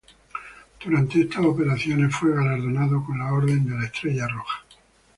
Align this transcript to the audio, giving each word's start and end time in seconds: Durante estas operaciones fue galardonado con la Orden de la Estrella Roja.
Durante 0.83 1.21
estas 1.21 1.45
operaciones 1.45 2.15
fue 2.15 2.33
galardonado 2.33 3.05
con 3.05 3.19
la 3.19 3.31
Orden 3.33 3.69
de 3.69 3.77
la 3.77 3.85
Estrella 3.85 4.27
Roja. 4.27 4.63